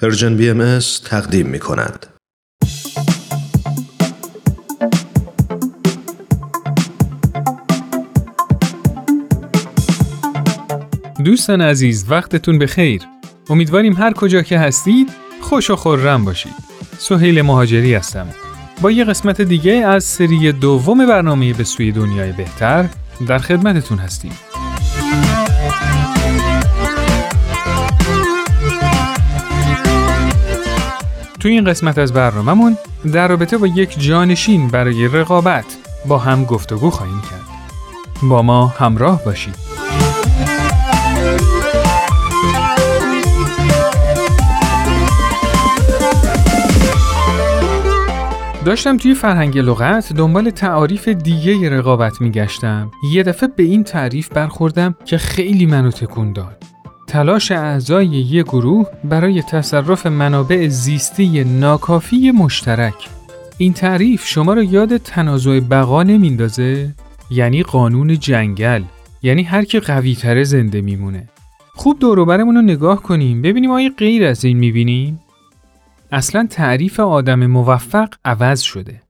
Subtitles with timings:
[0.00, 2.06] پرژن بی تقدیم می کند.
[11.24, 13.02] دوستان عزیز وقتتون به خیر.
[13.50, 15.10] امیدواریم هر کجا که هستید
[15.40, 16.54] خوش و خورم باشید.
[16.98, 18.28] سهیل مهاجری هستم.
[18.80, 22.88] با یه قسمت دیگه از سری دوم برنامه به سوی دنیای بهتر
[23.26, 24.32] در خدمتتون هستیم.
[31.42, 32.76] تو این قسمت از برنامهمون
[33.12, 35.64] در رابطه با یک جانشین برای رقابت
[36.08, 37.40] با هم گفتگو خواهیم کرد.
[38.22, 39.54] با ما همراه باشید.
[48.64, 52.90] داشتم توی فرهنگ لغت دنبال تعاریف دیگه رقابت میگشتم.
[53.12, 56.71] یه دفعه به این تعریف برخوردم که خیلی منو تکون داد.
[57.12, 62.94] تلاش اعضای یک گروه برای تصرف منابع زیستی ناکافی مشترک.
[63.58, 66.94] این تعریف شما را یاد تنازع بقا نمیندازه؟
[67.30, 68.82] یعنی قانون جنگل.
[69.22, 71.28] یعنی هر کی قوی تره زنده میمونه.
[71.74, 75.20] خوب دوروبرمون رو نگاه کنیم ببینیم آیا غیر از این می‌بینیم؟
[76.12, 79.00] اصلا تعریف آدم موفق عوض شده.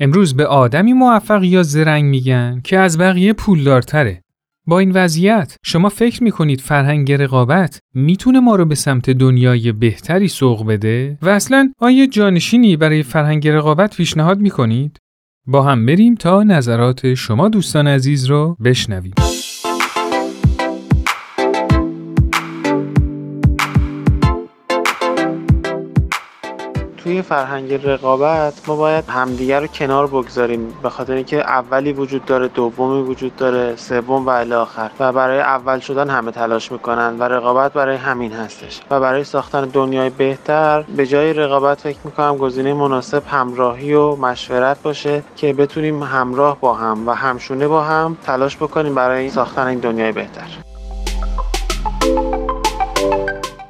[0.00, 4.22] امروز به آدمی موفق یا زرنگ میگن که از بقیه پولدارتره.
[4.68, 10.28] با این وضعیت شما فکر می‌کنید فرهنگ رقابت می‌تونه ما رو به سمت دنیای بهتری
[10.28, 14.98] سوق بده و اصلا آیا جانشینی برای فرهنگ رقابت پیشنهاد می‌کنید؟
[15.46, 19.12] با هم بریم تا نظرات شما دوستان عزیز رو بشنویم.
[27.08, 32.48] توی فرهنگ رقابت ما باید همدیگر رو کنار بگذاریم به خاطر اینکه اولی وجود داره
[32.48, 34.90] دومی وجود داره سوم و الی آخر.
[35.00, 38.80] و برای اول شدن همه تلاش می‌کنن و رقابت برای همین هستش.
[38.90, 44.82] و برای ساختن دنیای بهتر به جای رقابت فکر می‌کنم گزینه مناسب همراهی و مشورت
[44.82, 49.78] باشه که بتونیم همراه با هم و همشونه با هم تلاش بکنیم برای ساختن این
[49.78, 50.67] دنیای بهتر.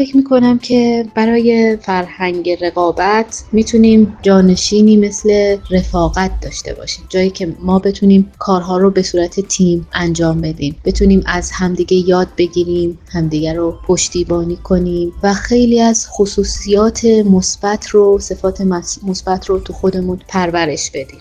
[0.00, 7.04] فکر می‌کنم که برای فرهنگ رقابت می‌تونیم جانشینی مثل رفاقت داشته باشیم.
[7.08, 10.76] جایی که ما بتونیم کارها رو به صورت تیم انجام بدیم.
[10.84, 18.18] بتونیم از همدیگه یاد بگیریم همدیگه رو پشتیبانی کنیم و خیلی از خصوصیات مثبت رو
[18.18, 18.60] صفات
[19.06, 21.20] مثبت رو تو خودمون پرورش بدیم.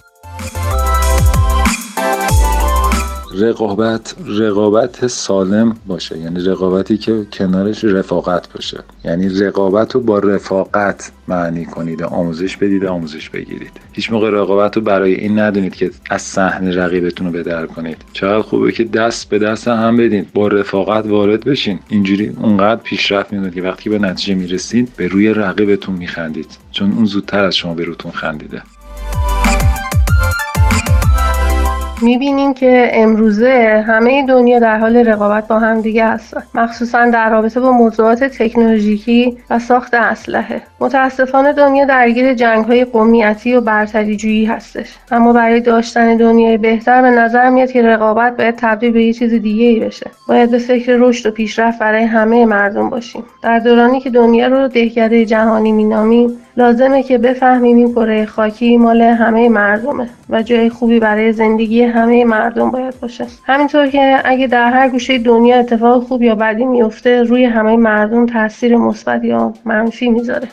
[3.41, 6.17] رقابت رقابت سالم باشه.
[6.17, 8.79] یعنی رقابتی که کنارش رفاقت باشه.
[9.05, 12.03] یعنی رقابت رو با رفاقت معنی کنید.
[12.03, 13.71] آموزش بدید آموزش بگیرید.
[13.91, 17.97] هیچ موقع رقابت رو برای این ندونید که از صحنه رقیبتون رو بدر کنید.
[18.13, 21.79] چقدر خوبه که دست به دست هم بدید با رفاقت وارد بشین.
[21.89, 26.57] اینجوری اونقدر پیشرفت می‌دونید که وقتی به نتیجه می‌رسید به روی رقیبتون میخندید.
[26.71, 28.61] چون اون زودتر از شما به روتون خندیده.
[32.01, 36.43] می‌بینیم که امروزه همه دنیا در حال رقابت با هم دیگه هستن.
[36.53, 40.61] مخصوصا در رابطه با موضوعات تکنولوژیکی و ساخت اسلحه.
[40.79, 44.97] متاسفانه دنیا درگیر جنگ های قومیتی و برتری جویی هستش.
[45.11, 49.33] اما برای داشتن دنیای بهتر به نظر میاد که رقابت باید تبدیل به یه چیز
[49.33, 50.11] دیگه ای بشه.
[50.27, 53.23] باید به فکر رشد و پیشرفت برای همه مردم باشیم.
[53.41, 56.29] در دورانی که دنیا رو دهکده جهانی مینامیم
[56.59, 62.25] لازمه که بفهمیم این کره خاکی مال همه مردمه و جای خوبی برای زندگی همه
[62.25, 63.25] مردم باید باشه.
[63.45, 68.25] همینطور که اگه در هر گوشه دنیا اتفاق خوب یا بدی میفته روی همه مردم
[68.25, 70.47] تاثیر مثبت یا منفی می‌ذاره.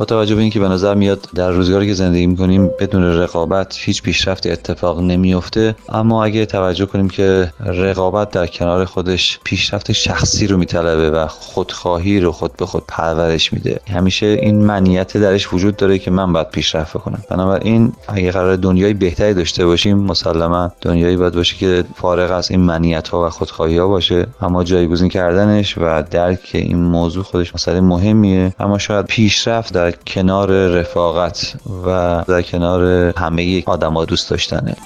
[0.00, 4.02] با توجه به اینکه به نظر میاد در روزگاری که زندگی می‌کنیم بدون رقابت هیچ
[4.02, 10.56] پیشرفت اتفاق نمیفته اما اگه توجه کنیم که رقابت در کنار خودش پیشرفت شخصی رو
[10.56, 15.98] میطلبه و خودخواهی رو خود به خود پرورش میده همیشه این منیت درش وجود داره
[15.98, 21.34] که من باید پیشرفت کنم بنابراین اگه قرار دنیای بهتری داشته باشیم مسلما دنیایی باید
[21.34, 24.26] باشه که فارغ از این منیت ها و خودخواهی ها باشه.
[24.40, 28.52] اما جایگزین کردنش و درک این موضوع خودش مسئله مهمیه.
[28.60, 31.56] اما شاید پیشرفت در کنار رفاقت
[31.86, 32.84] و در کنار
[33.18, 34.76] همه آدما دوست داشتنه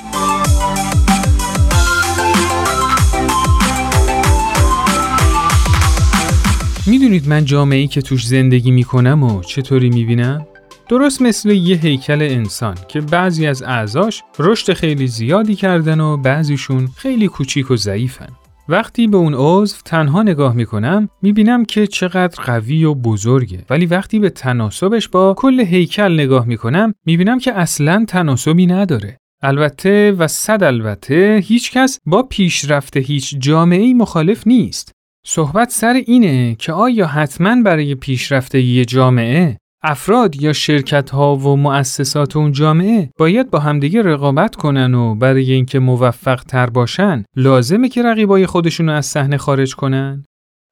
[6.87, 10.47] می‌دونید من جامعه ای که توش زندگی می‌کنم و چطوری می‌بینم؟
[10.89, 16.89] درست مثل یه هیکل انسان که بعضی از اعضاش رشد خیلی زیادی کردن و بعضیشون
[16.97, 18.29] خیلی کوچیک و ضعیفن.
[18.69, 23.65] وقتی به اون عضو تنها نگاه می‌کنم می‌بینم که چقدر قوی و بزرگه.
[23.71, 29.19] ولی وقتی به تناسبش با کل هیکل نگاه می‌کنم می‌بینم که اصلا تناسبی نداره.
[29.43, 34.93] البته و صد البته هیچ کس با پیشرفت هیچ جامعه مخالف نیست.
[35.27, 41.57] صحبت سر اینه که آیا حتما برای پیشرفت یه جامعه افراد یا شرکت ها و
[41.57, 47.89] مؤسسات اون جامعه باید با همدیگه رقابت کنن و برای اینکه موفق تر باشن لازمه
[47.89, 50.25] که رقیبای خودشون رو از صحنه خارج کنن؟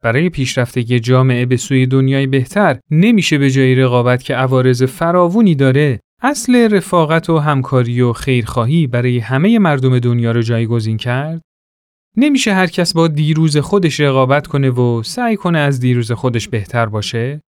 [0.03, 5.55] برای پیشرفت یه جامعه به سوی دنیای بهتر نمیشه به جای رقابت که عوارض فراوونی
[5.55, 11.43] داره اصل رفاقت و همکاری و خیرخواهی برای همه مردم دنیا رو جایگزین کرد؟
[12.17, 16.87] نمیشه هر کس با دیروز خودش رقابت کنه و سعی کنه از دیروز خودش بهتر
[16.87, 17.41] باشه؟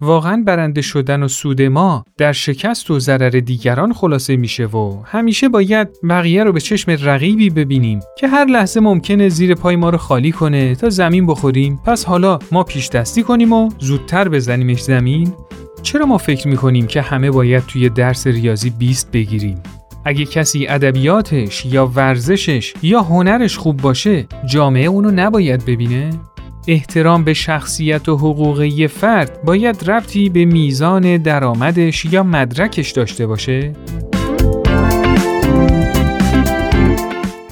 [0.00, 5.48] واقعا برنده شدن و سود ما در شکست و ضرر دیگران خلاصه میشه و همیشه
[5.48, 9.98] باید بقیه رو به چشم رقیبی ببینیم که هر لحظه ممکنه زیر پای ما رو
[9.98, 11.80] خالی کنه تا زمین بخوریم.
[11.86, 15.32] پس حالا ما پیش دستی کنیم و زودتر بزنیمش زمین؟
[15.82, 19.62] چرا ما فکر می‌کنیم که همه باید توی درس ریاضی 20 بگیریم؟
[20.04, 26.10] اگه کسی ادبیاتش یا ورزشش یا هنرش خوب باشه جامعه اونو نباید ببینه؟
[26.66, 33.26] احترام به شخصیت و حقوق یه فرد باید ربطی به میزان درآمدش یا مدرکش داشته
[33.26, 33.72] باشه؟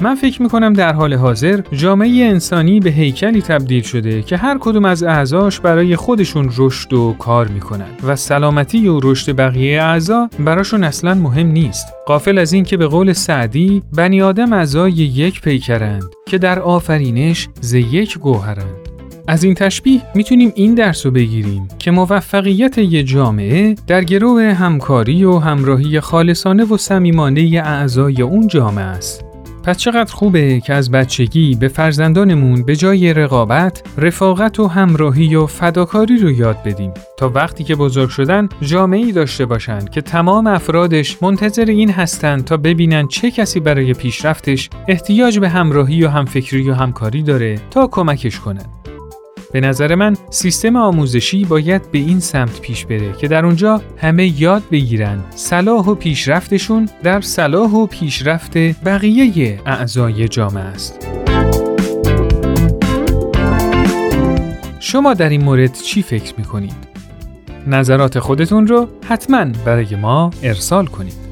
[0.01, 4.85] من فکر می‌کنم در حال حاضر جامعه انسانی به هیکلی تبدیل شده که هر کدوم
[4.85, 10.85] از اعضاش برای خودشون رشد و کار می‌کنن و سلامتی و رشد بقیه اعضا براشون
[10.85, 11.87] اصلا مهم نیست.
[12.07, 17.49] قافل از این که به قول سعدی بنی آدم اعضای یک پیکرند که در آفرینش
[17.61, 18.82] ز یک گوهرند.
[19.27, 25.25] از این تشبیه می‌تونیم این درس رو بگیریم که موفقیت یه جامعه در گروه همکاری
[25.25, 29.25] و همراهی خالصانه و صمیمانه اعضای اون جامعه است.
[29.65, 35.47] پس چقدر خوبه که از بچگی به فرزندانمون به جای رقابت، رفاقت و همراهی و
[35.47, 41.23] فداکاری رو یاد بدیم تا وقتی که بزرگ شدن جامعه‌ای داشته باشند که تمام افرادش
[41.23, 46.75] منتظر این هستند تا ببینن چه کسی برای پیشرفتش احتیاج به همراهی و همفکری و
[46.75, 48.69] همکاری داره تا کمکش کنند.
[49.53, 54.41] به نظر من سیستم آموزشی باید به این سمت پیش بره که در اونجا همه
[54.41, 61.09] یاد بگیرن صلاح و پیشرفتشون در صلاح و پیشرفت بقیه اعضای جامعه است.
[64.81, 66.75] شما در این مورد چی فکر می‌کنید؟
[67.67, 71.32] نظرات خودتون رو حتما برای ما ارسال کنید.